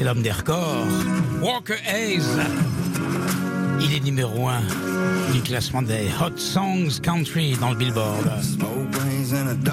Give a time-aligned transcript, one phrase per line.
[0.00, 0.86] C'est l'homme des records,
[1.42, 2.22] Walker Hayes.
[3.82, 4.62] Il est numéro un
[5.34, 8.26] du classement des Hot Songs Country dans le Billboard.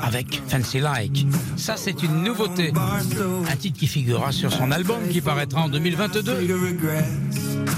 [0.04, 1.26] Avec Fancy Like.
[1.56, 2.74] Ça, c'est une nouveauté.
[3.50, 6.22] Un titre qui figurera sur son album qui paraîtra en 2022.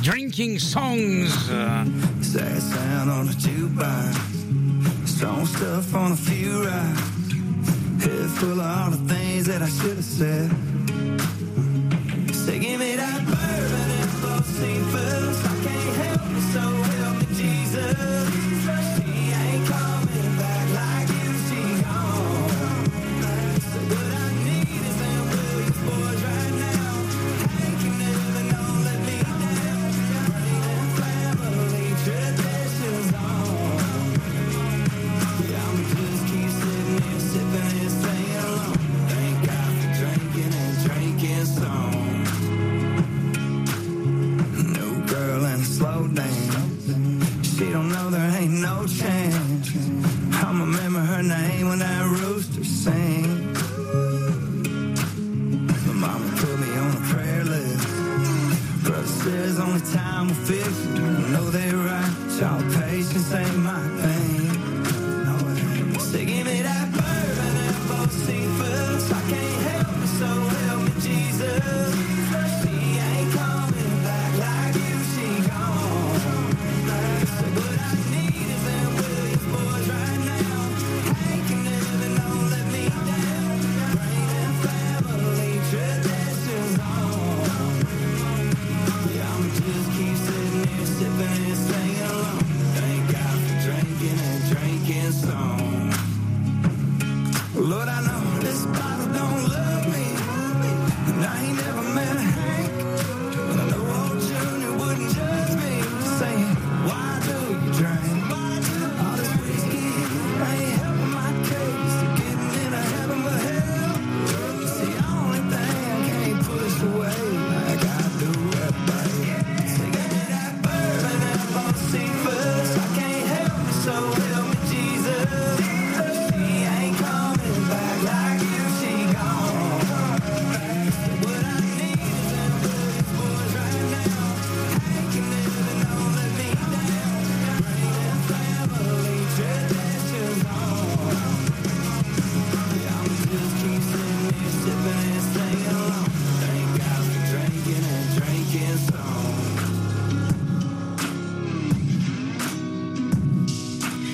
[0.03, 1.29] Drinking Songs.
[8.01, 10.49] Head full of all the things that I should have said.
[12.79, 13.28] give it up.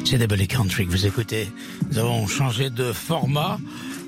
[0.05, 1.49] C'est Double Country que vous écoutez.
[1.89, 3.57] Nous avons changé de format.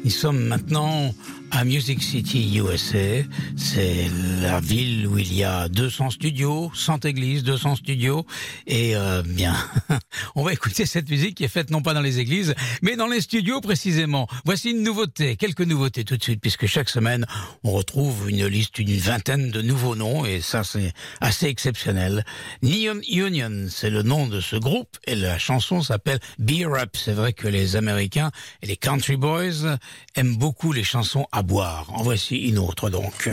[0.05, 1.11] Nous sommes maintenant
[1.49, 3.23] à Music City, USA.
[3.55, 4.05] C'est
[4.41, 8.27] la ville où il y a 200 studios, 100 églises, 200 studios.
[8.67, 9.55] Et euh, bien,
[10.35, 13.07] on va écouter cette musique qui est faite non pas dans les églises, mais dans
[13.07, 14.27] les studios précisément.
[14.45, 17.25] Voici une nouveauté, quelques nouveautés tout de suite, puisque chaque semaine,
[17.63, 22.23] on retrouve une liste d'une vingtaine de nouveaux noms, et ça c'est assez exceptionnel.
[22.61, 26.95] Neon Union, c'est le nom de ce groupe, et la chanson s'appelle Beer Up.
[26.95, 28.31] C'est vrai que les Américains
[28.61, 29.77] et les Country Boys
[30.15, 31.87] aiment beaucoup les chansons à boire.
[31.93, 33.29] En voici une autre donc.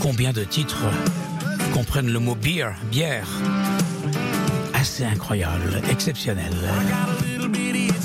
[0.00, 0.86] Combien de titres
[1.72, 3.28] comprennent le mot beer, bière.
[4.74, 6.52] Assez incroyable, exceptionnel.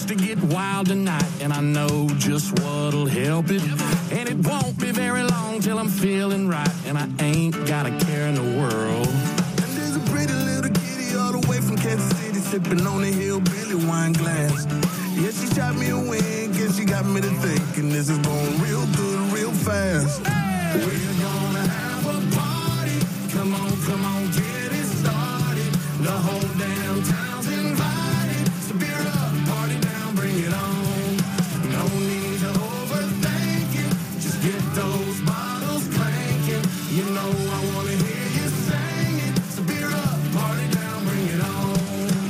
[0.07, 3.63] to get wild tonight, and I know just what'll help it.
[4.12, 8.06] And it won't be very long till I'm feeling right, and I ain't got a
[8.06, 9.07] care in the world.
[9.07, 13.07] And there's a pretty little kitty all the way from Kansas City, sipping on a
[13.07, 14.68] hillbilly wine glass.
[15.15, 18.61] Yeah, she shot me a wink, and she got me to thinking this is going
[18.61, 20.25] real good, real fast.
[20.27, 21.14] Hey!
[23.45, 25.71] Come on, come on, get it started.
[26.01, 28.50] The whole damn town's invited.
[28.65, 31.18] So beer up, party down, bring it on.
[31.69, 33.94] No need to overthink it.
[34.19, 35.86] Just get those bottles.
[36.89, 38.50] You know I wanna hear you.
[39.53, 41.77] So beer up, party down, bring it on.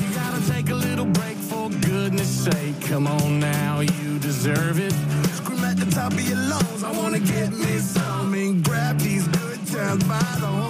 [0.03, 2.75] You gotta take a little break for goodness sake.
[2.89, 4.91] Come on now, you deserve it.
[5.31, 6.83] Scream at the top of your lungs.
[6.83, 10.64] I wanna get me some and grab these good times by the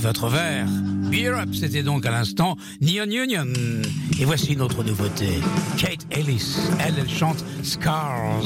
[0.00, 0.66] Votre verre.
[1.10, 3.46] Beer Up, c'était donc à l'instant Neon Union.
[4.20, 5.40] Et voici notre nouveauté.
[5.76, 8.42] Kate Ellis, elle, elle chante Scars.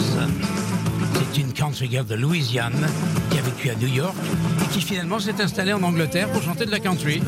[1.14, 2.87] C'est une country girl de Louisiane
[3.31, 4.16] qui a vécu à New York
[4.62, 7.20] et qui finalement s'est installée en Angleterre pour chanter de la country.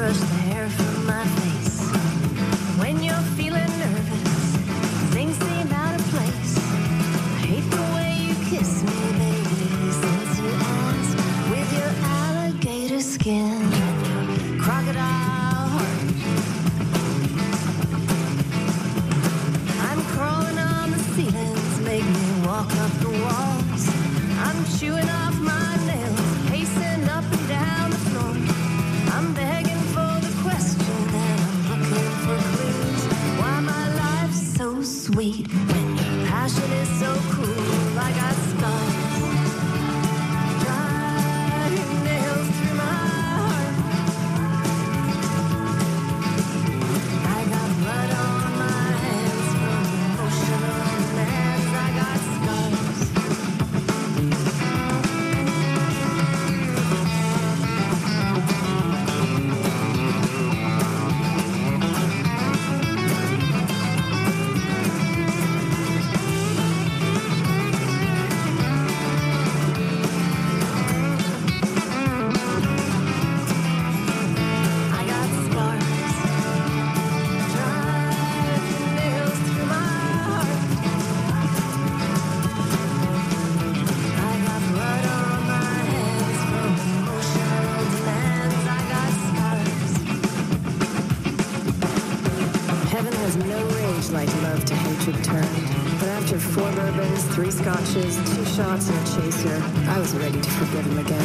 [99.47, 101.24] I was ready to forgive him again.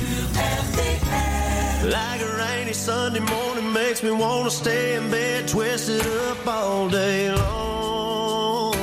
[1.92, 7.32] Like a rainy Sunday morning makes me wanna stay in bed twisted up all day
[7.32, 8.74] long.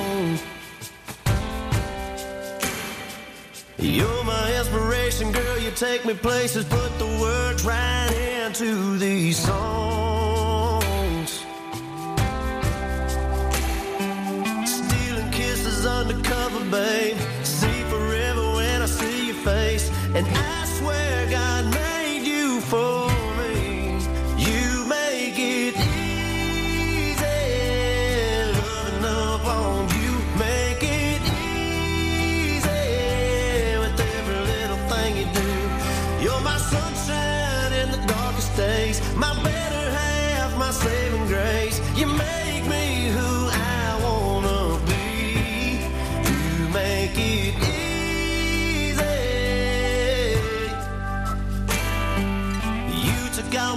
[3.78, 5.58] You're my inspiration, girl.
[5.58, 8.12] You take me places, put the words right
[8.44, 11.30] into these songs.
[14.66, 17.16] Stealing kisses undercover, babe.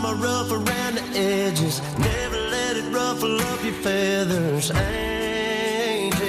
[0.05, 1.81] All rough around the edges.
[1.97, 6.19] Never let it ruffle up your feathers, angel.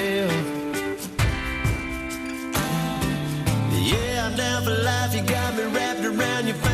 [3.72, 5.14] Yeah, I'm down for life.
[5.14, 6.73] You got me wrapped around your finger,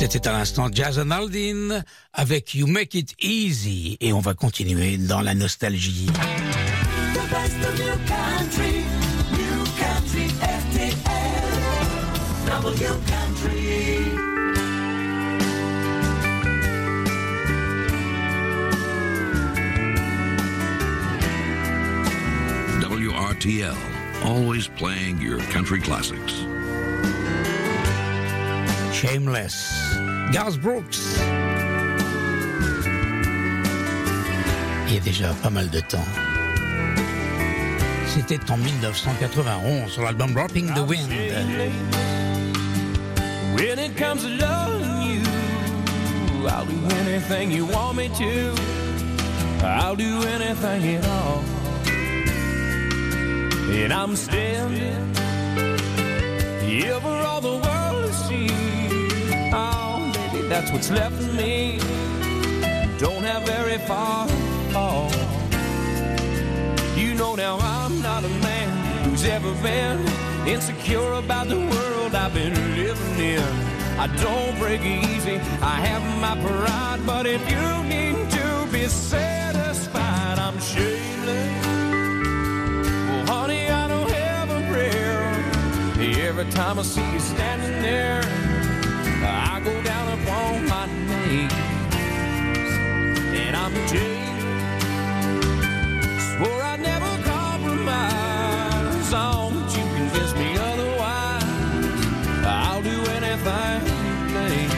[0.00, 1.82] C'était à l'instant Jason Aldean
[2.14, 6.06] avec You Make It Easy et on va continuer dans la nostalgie.
[22.80, 22.90] The
[24.24, 26.49] always playing your country classics.
[29.00, 29.96] Shameless,
[30.30, 30.98] Garth Brooks.
[34.88, 36.04] Il y a déjà pas mal de temps.
[38.08, 41.08] C'était en 1991 sur l'album Dropping the Wind.
[43.54, 45.22] When it comes to you,
[46.46, 48.54] I'll do anything you want me to.
[49.64, 51.42] I'll do anything at all.
[53.72, 55.14] And I'm standing
[56.60, 57.69] here all the world
[59.52, 61.78] Oh, baby, that's what's left of me.
[62.98, 64.28] Don't have very far
[64.72, 65.10] fall.
[66.96, 69.98] You know now I'm not a man who's ever been
[70.46, 73.42] insecure about the world I've been living in.
[73.98, 80.38] I don't break easy, I have my pride, but if you need to be satisfied,
[80.38, 81.69] I'm shameless.
[86.40, 88.22] Every time I see you standing there,
[89.22, 91.52] I go down upon my knees.
[93.42, 94.40] And I'm jaded.
[96.30, 101.44] Swore I'd never compromise on that you convinced me otherwise.
[102.46, 104.74] I'll do anything you please.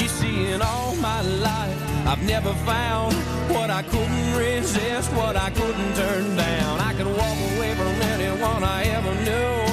[0.00, 3.14] You see, in all my life, I've never found
[3.52, 6.80] what I couldn't resist, what I couldn't turn down.
[6.80, 9.63] I could walk away from anyone I ever knew.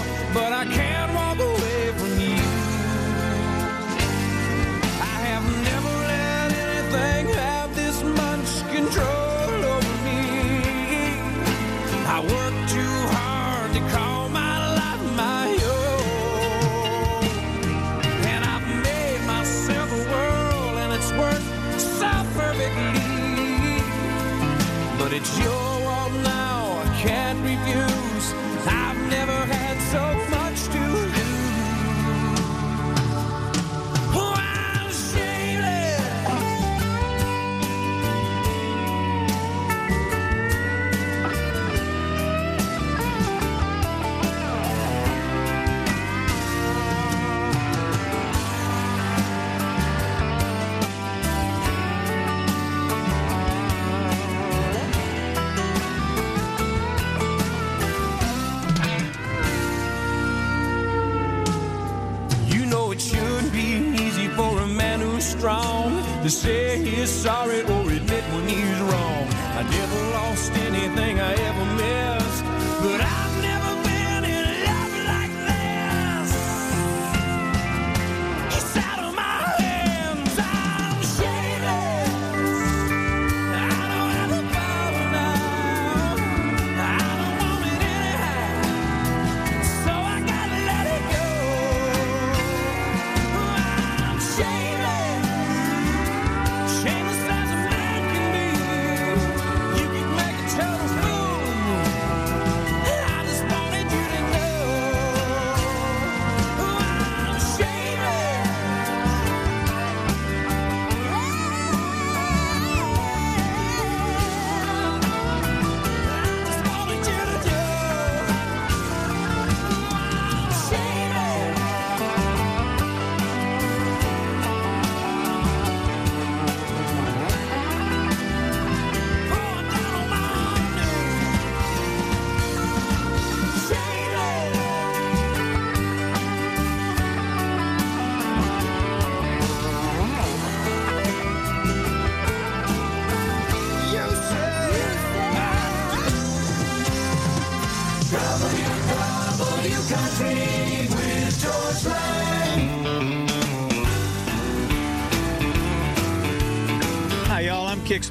[25.12, 25.70] but it's yours.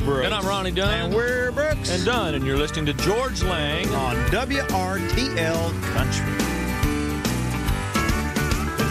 [0.00, 0.26] Brooks.
[0.26, 1.06] And I'm Ronnie Dunn.
[1.06, 1.90] And we're Brooks.
[1.90, 6.32] And Dunn, and you're listening to George Lang on WRTL Country.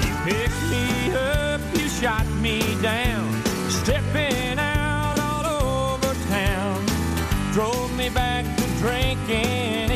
[0.08, 6.86] You picked me up, you shot me down, stepping out all over town,
[7.54, 9.88] drove me back to drinking.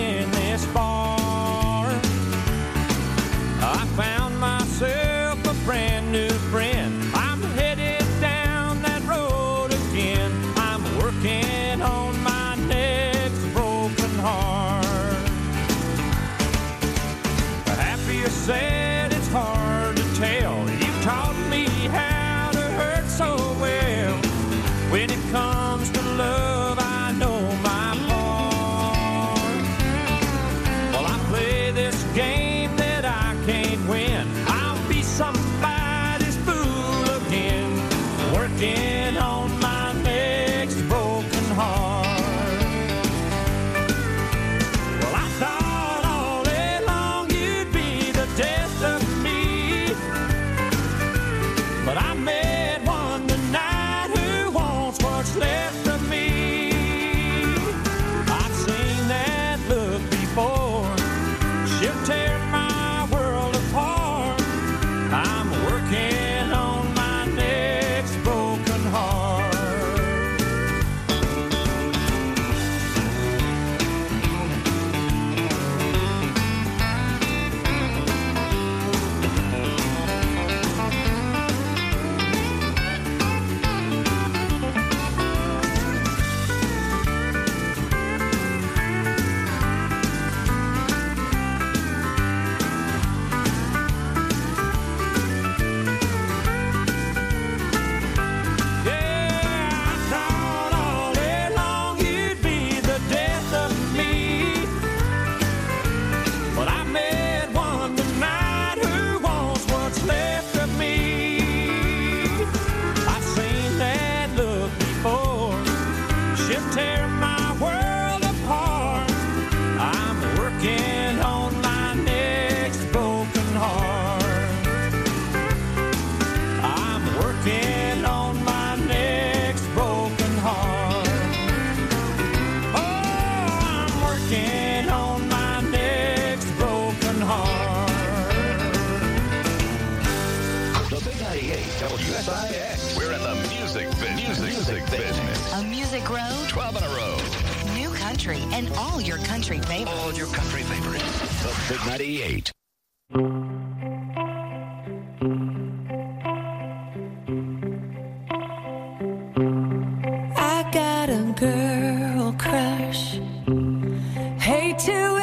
[164.74, 165.23] to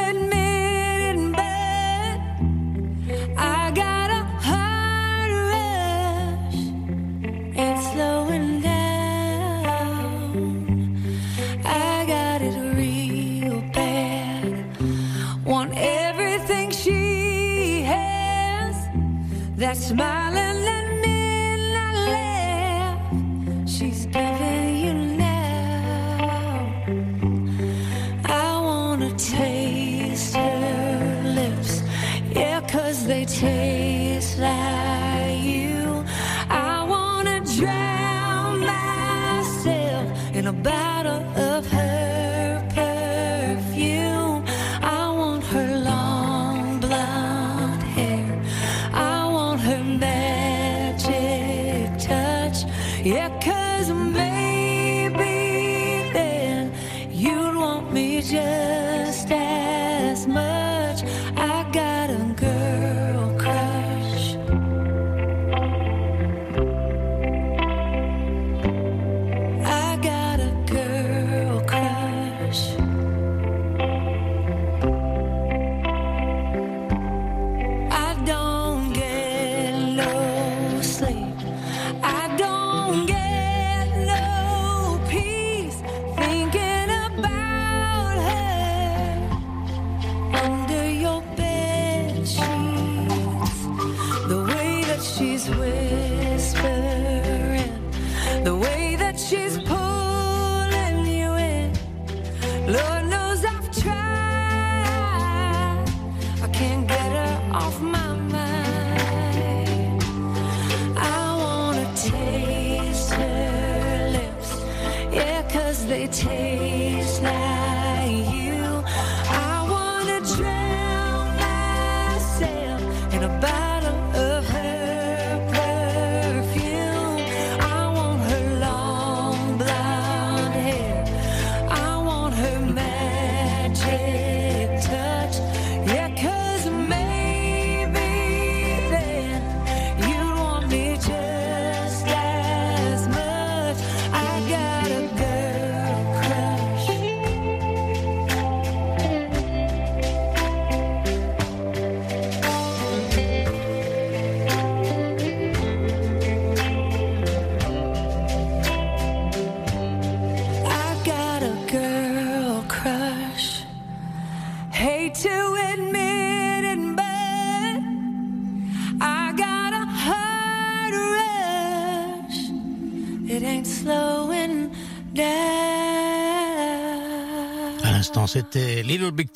[115.90, 116.79] they take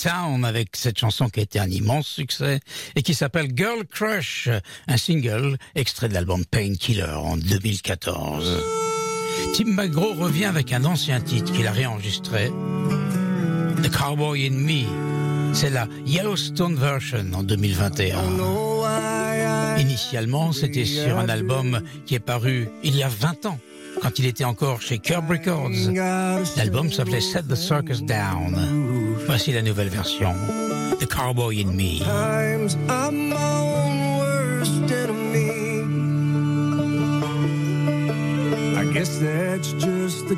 [0.04, 2.60] Town avec cette chanson qui a été un immense succès
[2.94, 4.50] et qui s'appelle Girl Crush,
[4.86, 8.62] un single extrait de l'album Painkiller en 2014.
[9.54, 12.50] Tim McGraw revient avec un ancien titre qu'il a réenregistré,
[13.82, 14.84] The Cowboy in Me.
[15.54, 18.18] C'est la Yellowstone version en 2021.
[19.78, 23.58] Initialement, c'était sur un album qui est paru il y a 20 ans
[24.04, 25.70] quand il était encore chez Curb Records.
[26.58, 28.54] L'album s'appelait Set the Circus Down.
[29.26, 30.34] Voici la nouvelle version,
[31.00, 32.02] The Cowboy in Me.
[38.76, 40.36] I guess that's just the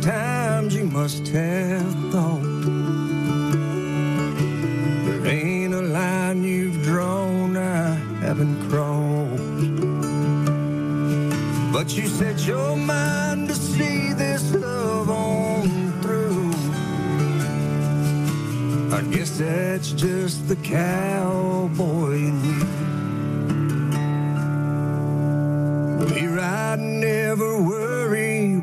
[0.00, 2.42] times you must have thought.
[5.04, 9.42] There ain't a line you've drawn I haven't crossed.
[11.72, 15.68] But you set your mind to see this love on
[16.02, 16.50] through.
[18.96, 22.79] I guess that's just the cowboy in you.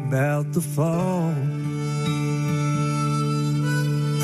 [0.08, 1.34] about the fall.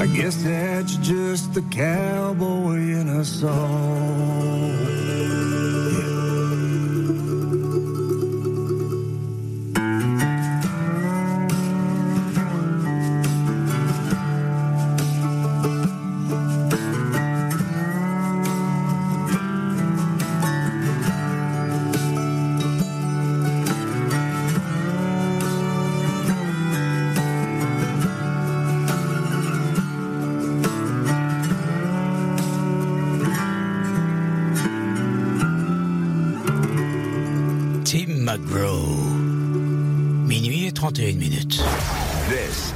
[0.02, 4.93] I guess that's just the cowboy in us all.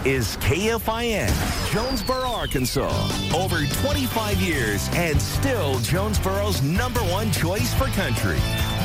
[0.08, 1.28] is KFIN,
[1.74, 2.88] Jonesboro, Arkansas.
[3.36, 8.39] Over 25 years and still Jonesboro's number one choice for country.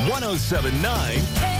[0.09, 1.52] 1079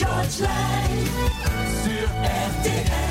[0.00, 0.50] George Lang
[1.82, 3.10] sur RTL.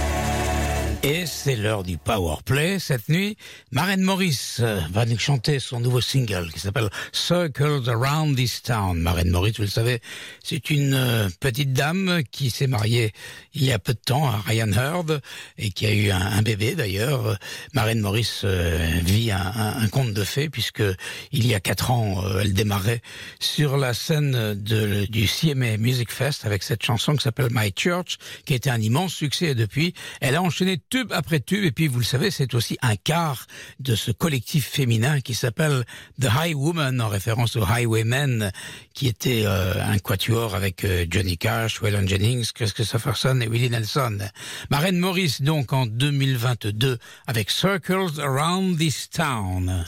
[1.04, 2.80] Et c'est l'heure du power play.
[2.80, 3.38] Cette nuit,
[3.72, 9.00] Maren Morris euh, va nous chanter son nouveau single qui s'appelle Circles Around This Town.
[9.00, 10.02] Maren Morris, vous le savez,
[10.44, 13.14] c'est une euh, petite dame qui s'est mariée
[13.54, 15.22] il y a peu de temps à Ryan Hurd
[15.58, 17.38] et qui a eu un, bébé d'ailleurs.
[17.74, 20.84] Maren Morris euh, vit un, conte de fées puisque
[21.32, 23.02] il y a quatre ans, euh, elle démarrait
[23.40, 28.54] sur la scène du CMA Music Fest avec cette chanson qui s'appelle My Church, qui
[28.54, 29.48] était un immense succès.
[29.48, 31.64] Et depuis, elle a enchaîné tube après tube.
[31.64, 33.48] Et puis, vous le savez, c'est aussi un quart
[33.80, 35.84] de ce collectif féminin qui s'appelle
[36.22, 38.52] The High Woman, en référence aux Highwaymen,
[38.94, 44.18] qui était euh, un quatuor avec Johnny Cash, Waylon Jennings, Chris Christopherson et Willie Nelson.
[44.70, 46.98] Maren Morris, donc, en 2022,
[47.28, 49.86] avec Circles Around This Town.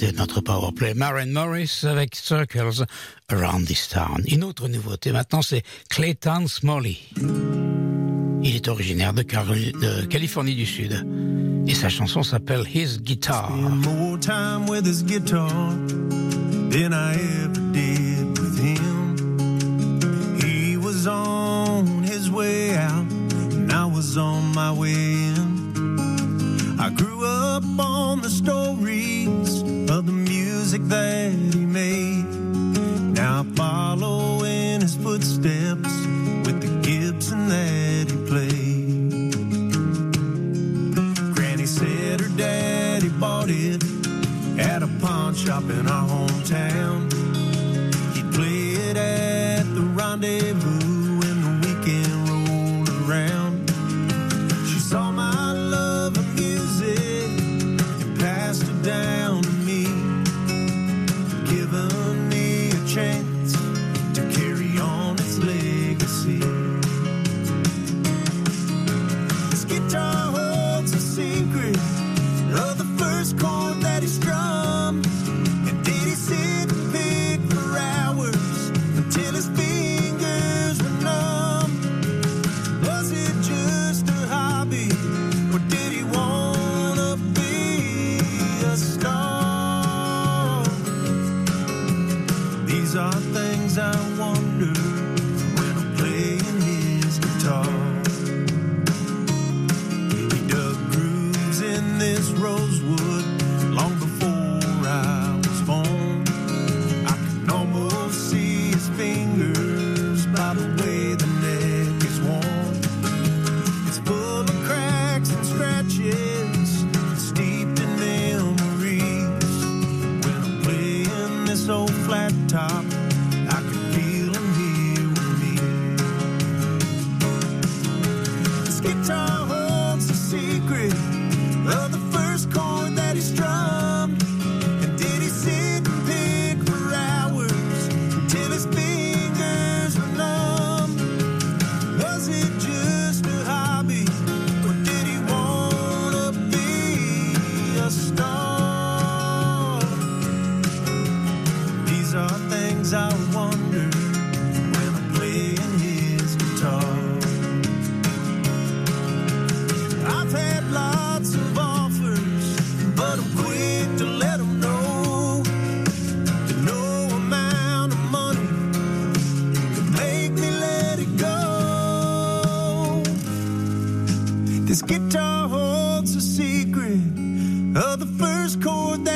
[0.00, 0.94] C'était notre powerplay.
[0.94, 2.86] Maren Morris avec Circles
[3.28, 4.22] Around This Town.
[4.28, 6.96] Une autre nouveauté maintenant, c'est Clayton Smalley.
[8.42, 11.06] Il est originaire de, Cali- de Californie du Sud.
[11.66, 13.52] Et sa chanson s'appelle His Guitar.
[26.82, 29.09] I grew up on the music
[30.90, 32.24] that he made.
[33.14, 35.94] Now I follow in his footsteps
[36.44, 39.34] with the Gibson that he played.
[41.34, 43.82] Granny said her daddy bought it
[44.58, 47.09] at a pawn shop in our hometown.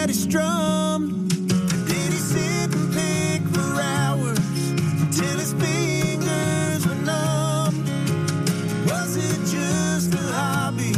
[0.07, 1.30] That he strummed.
[1.88, 4.38] Did he sit and pick for hours
[5.00, 7.74] until his fingers were numb?
[8.86, 10.92] Was it just a hobby,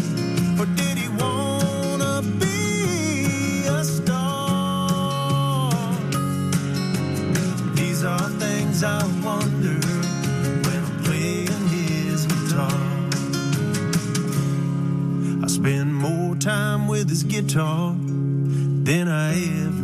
[0.58, 4.90] or did he wanna be a star?
[7.76, 9.78] These are things I wonder
[10.64, 12.82] when I'm playing his guitar.
[15.44, 17.94] I spend more time with his guitar
[18.86, 19.32] than I
[19.66, 19.75] ever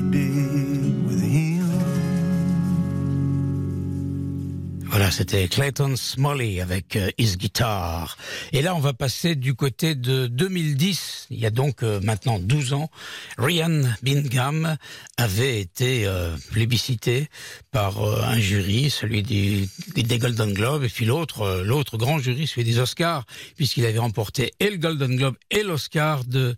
[5.13, 8.17] c'était Clayton Smalley avec euh, His Guitar.
[8.53, 11.27] Et là, on va passer du côté de 2010.
[11.31, 12.91] Il y a donc euh, maintenant 12 ans,
[13.37, 14.77] Ryan Bingham
[15.19, 17.29] avait été euh, plébiscité
[17.71, 22.65] par euh, un jury, celui des Golden Globes, et puis l'autre, l'autre grand jury, celui
[22.65, 23.25] des Oscars,
[23.57, 26.57] puisqu'il avait remporté et le Golden Globe et l'Oscar de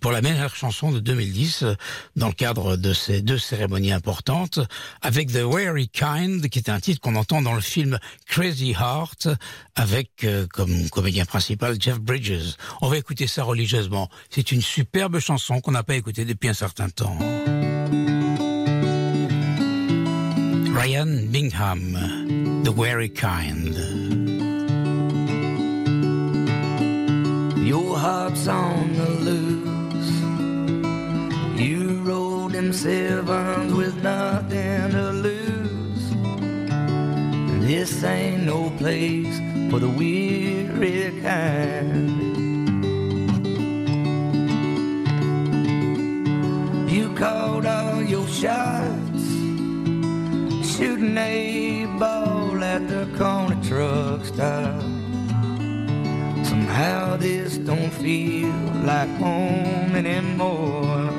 [0.00, 1.74] pour la meilleure chanson de 2010 euh,
[2.16, 4.60] dans le cadre de ces deux cérémonies importantes,
[5.02, 9.28] avec The Very Kind, qui est un titre qu'on entend dans le film Crazy Heart,
[9.74, 12.56] avec euh, comme comédien principal Jeff Bridges.
[12.80, 14.08] On va écouter ça religieusement.
[14.30, 17.18] C'est une superbe chanson qu'on n'a pas écoutée depuis un certain temps.
[20.74, 23.76] Ryan Bingham, The Very Kind.
[27.58, 29.70] Your heart's on the loose.
[31.60, 35.39] You rode them sevens with nothing to lose.
[37.70, 39.38] This ain't no place
[39.70, 42.10] for the weary kind.
[46.90, 49.22] You called all your shots,
[50.66, 54.80] shooting a ball at the corner truck stop.
[56.44, 58.50] Somehow this don't feel
[58.82, 61.09] like home anymore.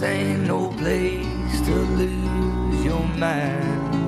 [0.00, 4.00] This ain't no place to lose your mind.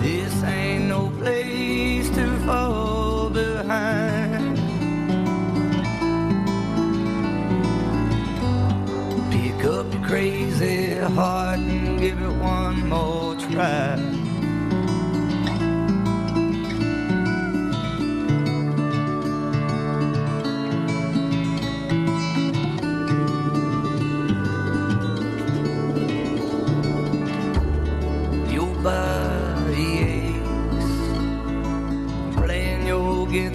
[0.00, 4.56] This ain't no place to fall behind.
[9.30, 13.97] Pick up your crazy heart and give it one more try.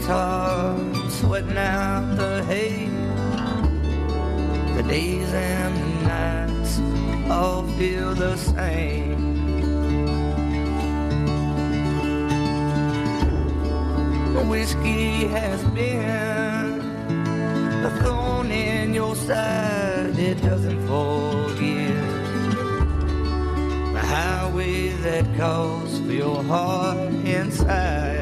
[0.04, 0.78] Guitar,
[1.10, 2.90] sweating out the hate.
[4.76, 9.24] The days and the nights all feel the same.
[14.50, 16.82] Whiskey has been
[17.86, 21.96] a thorn in your side, it doesn't forgive.
[23.94, 28.13] The highway that calls for your heart inside.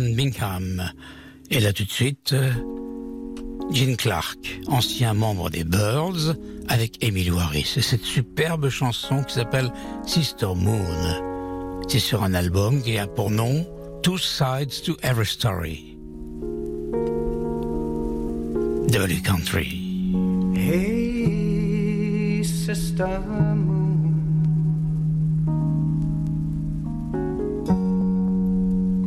[0.00, 0.90] Bingham.
[1.50, 2.52] Et là tout de suite, euh,
[3.70, 6.34] Gene Clark, ancien membre des Birds,
[6.68, 7.74] avec Emily Harris.
[7.76, 9.72] Et cette superbe chanson qui s'appelle
[10.06, 11.82] Sister Moon.
[11.88, 13.66] C'est sur un album qui a pour nom
[14.02, 15.96] Two Sides to Every Story.
[18.88, 19.82] W Country.
[20.54, 24.14] Hey, sister moon,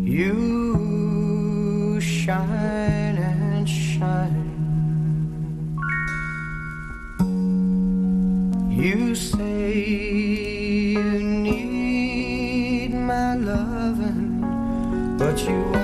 [0.06, 0.59] you
[15.48, 15.79] you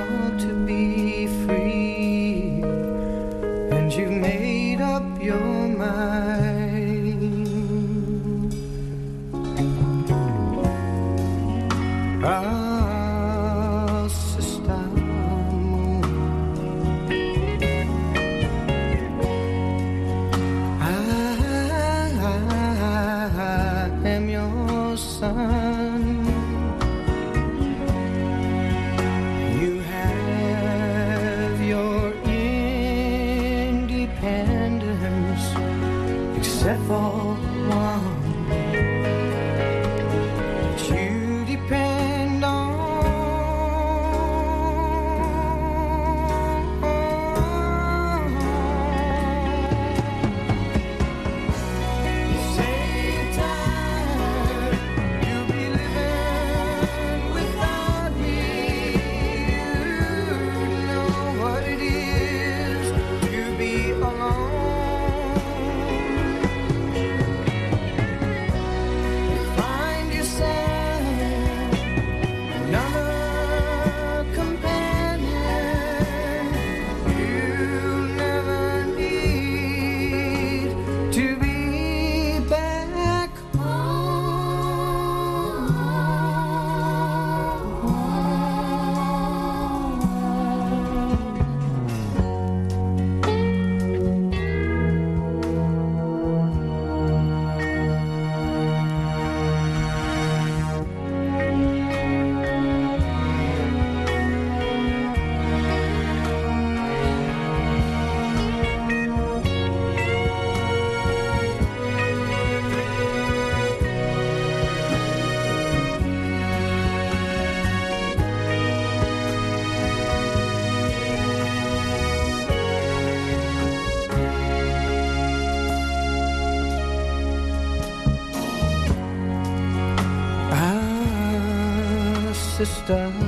[132.85, 133.24] star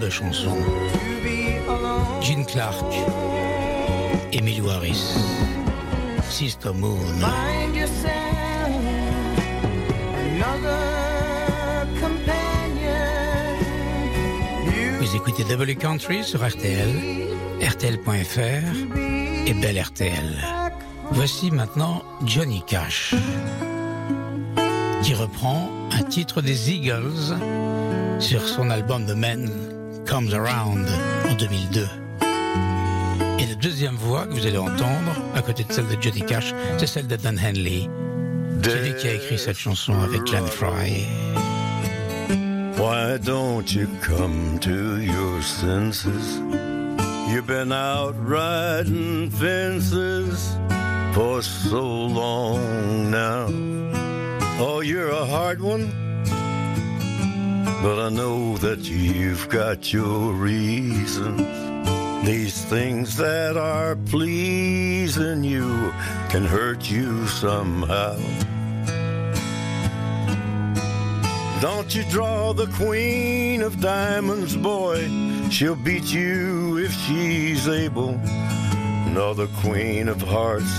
[0.00, 0.56] superbe chanson.
[2.22, 2.84] Gene Clark,
[4.32, 5.16] Emily Harris,
[6.28, 6.98] Sister Moon.
[15.00, 16.88] Vous écoutez W Country sur RTL,
[17.60, 18.96] RTL.fr
[19.46, 20.38] et Belle RTL.
[21.12, 23.14] Voici maintenant Johnny Cash,
[25.02, 27.36] qui reprend un titre des Eagles
[28.20, 29.79] sur son album The Man
[30.10, 30.88] Comes Around
[31.28, 31.86] en 2002.
[33.38, 36.52] Et la deuxième voix que vous allez entendre, à côté de celle de Johnny Cash,
[36.78, 37.88] c'est celle de Dan Henley.
[38.60, 41.06] C'est qui a écrit cette chanson avec Glenn Fry.
[42.76, 46.40] Why don't you come to your senses?
[47.28, 50.56] You've been out riding fences
[51.12, 53.46] for so long now.
[54.58, 55.88] Oh, you're a hard one,
[57.82, 61.40] but I know that you've got your reasons.
[62.26, 65.92] These things that are pleasing you
[66.28, 68.16] can hurt you somehow.
[71.60, 75.08] Don't you draw the queen of diamonds, boy.
[75.50, 78.12] She'll beat you if she's able.
[79.12, 80.72] No, the queen of hearts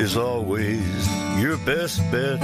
[0.00, 2.40] is always your best bet.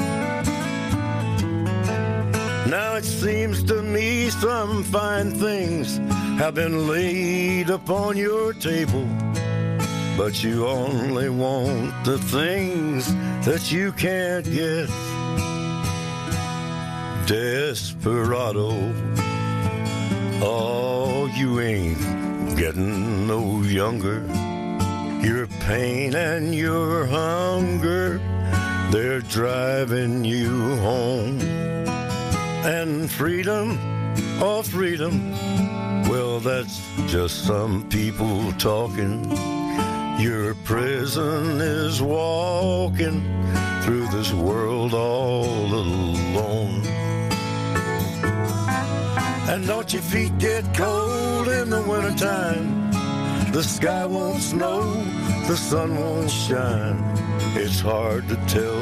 [2.68, 5.98] Now it seems to me some fine things
[6.38, 9.06] have been laid upon your table.
[10.16, 13.14] But you only want the things
[13.44, 14.88] that you can't get.
[17.28, 18.92] Desperado.
[20.42, 24.26] Oh, you ain't getting no younger.
[25.22, 28.18] Your pain and your hunger,
[28.90, 31.38] they're driving you home.
[32.66, 33.78] And freedom,
[34.42, 35.30] oh, freedom,
[36.08, 39.30] well, that's just some people talking.
[40.18, 43.22] Your prison is walking
[43.82, 46.82] through this world all alone.
[49.48, 52.90] And don't your feet get cold in the wintertime?
[53.52, 54.82] The sky won't snow,
[55.46, 56.98] the sun won't shine.
[57.54, 58.80] It's hard to tell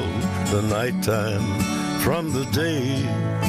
[0.50, 3.43] the nighttime from the day.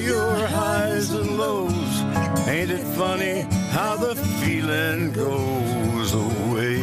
[0.00, 2.02] Your highs and lows.
[2.48, 6.80] Ain't it funny how the feeling goes away?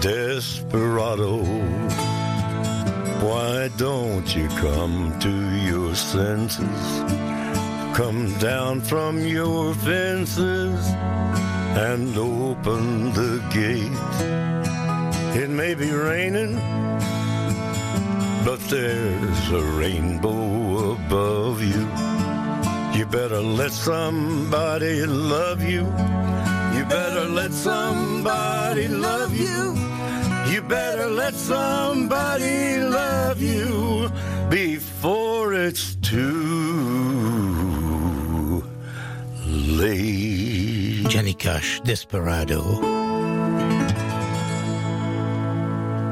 [0.00, 1.42] Desperado,
[3.26, 7.02] why don't you come to your senses?
[7.94, 10.86] Come down from your fences
[11.76, 13.98] and open the gate.
[15.36, 16.56] It may be raining,
[18.48, 21.86] but there's a rainbow above you.
[22.98, 25.80] You better let somebody love you.
[26.74, 29.76] You better let somebody love you.
[30.50, 34.10] You better let somebody love you
[34.48, 36.24] before it's too
[39.44, 41.06] late.
[41.10, 43.07] Jenny Cash, Desperado.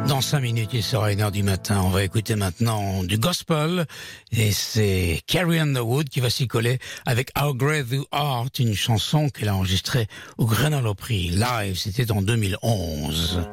[0.08, 1.82] Dans cinq minutes, il sera une heure du matin.
[1.84, 3.86] On va écouter maintenant du gospel.
[4.30, 9.28] Et c'est Carrie Underwood qui va s'y coller avec How Great Thou Art, une chanson
[9.28, 10.06] qu'elle a enregistrée
[10.38, 11.76] au Grenoble Prix live.
[11.76, 13.48] C'était en 2011.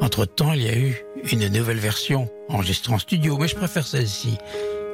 [0.00, 4.38] Entre-temps, il y a eu une nouvelle version enregistrée en studio, mais je préfère celle-ci.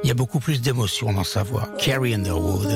[0.03, 1.69] Il y a beaucoup plus d'émotion dans sa voix.
[1.77, 2.67] Carrie Underwood.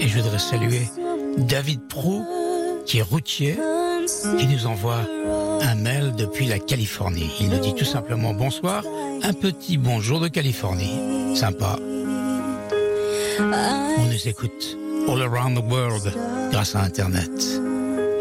[0.00, 0.82] Et je voudrais saluer
[1.38, 2.24] David Prou,
[2.86, 3.58] qui est routier,
[4.38, 5.00] qui nous envoie
[5.62, 7.30] un mail depuis la Californie.
[7.40, 8.84] Il nous dit tout simplement bonsoir,
[9.22, 11.36] un petit bonjour de Californie.
[11.36, 11.76] Sympa.
[13.40, 14.78] On nous écoute
[15.08, 16.12] all around the world
[16.50, 17.30] grâce à Internet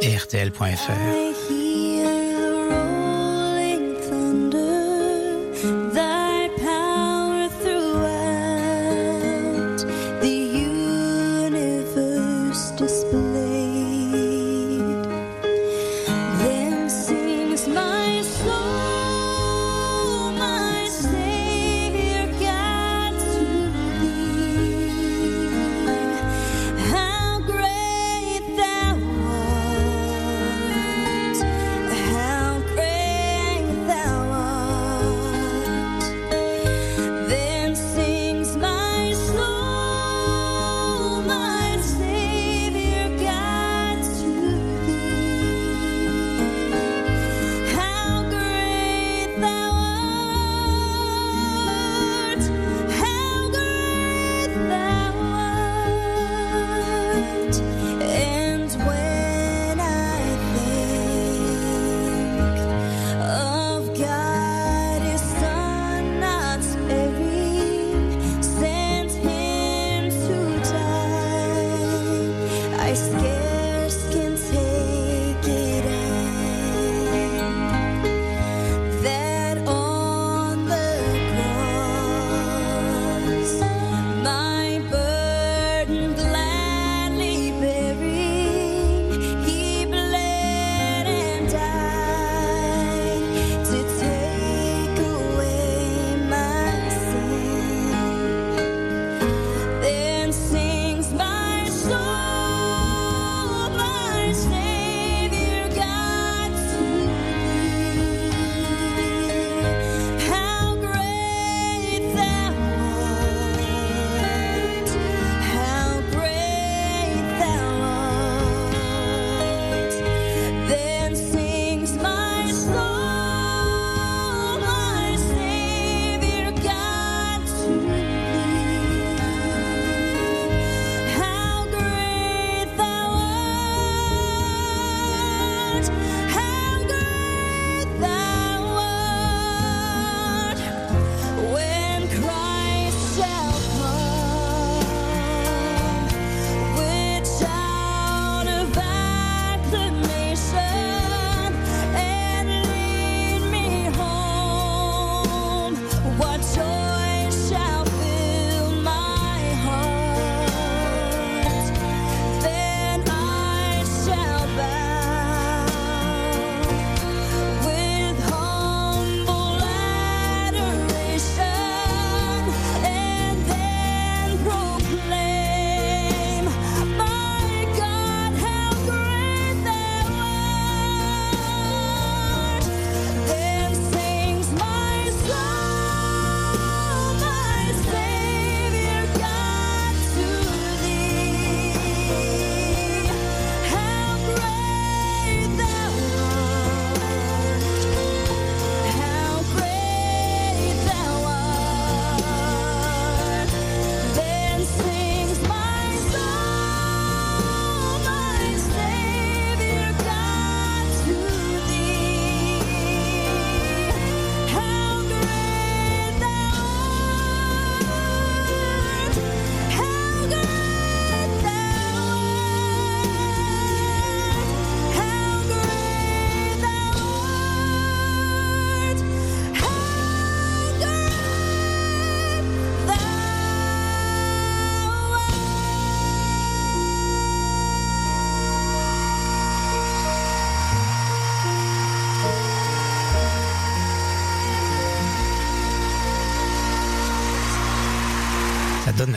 [0.02, 1.33] et RTL.fr.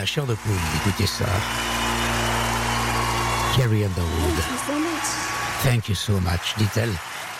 [0.07, 1.25] chair de poule d'écouter ça.
[3.55, 4.43] Carrie Underwood.
[5.63, 6.93] Thank you so much, dit-elle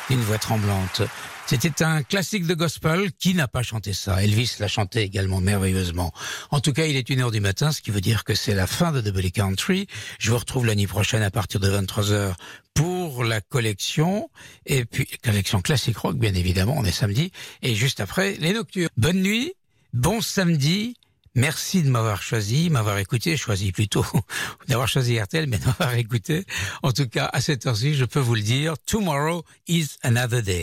[0.09, 1.01] d'une voix tremblante.
[1.45, 3.11] C'était un classique de gospel.
[3.13, 4.21] Qui n'a pas chanté ça?
[4.21, 6.13] Elvis l'a chanté également merveilleusement.
[6.51, 8.53] En tout cas, il est une heure du matin, ce qui veut dire que c'est
[8.53, 9.87] la fin de Double Country.
[10.19, 12.33] Je vous retrouve l'année prochaine à partir de 23h
[12.73, 14.29] pour la collection.
[14.65, 17.31] Et puis, collection classique rock, bien évidemment, on est samedi.
[17.61, 18.89] Et juste après, les nocturnes.
[18.97, 19.53] Bonne nuit,
[19.93, 20.95] bon samedi.
[21.37, 24.03] Merci de m'avoir choisi, m'avoir écouté, choisi plutôt
[24.67, 26.45] d'avoir choisi RTL, mais de m'avoir écouté.
[26.81, 30.55] En tout cas, à cette heure-ci, je peux vous le dire, tomorrow is another day.